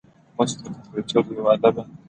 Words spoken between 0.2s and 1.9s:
موس د کمپیوټر یوه اله ده.